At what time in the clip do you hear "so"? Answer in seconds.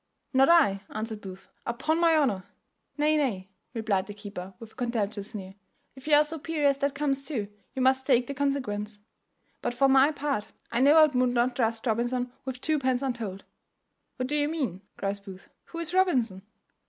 6.23-6.39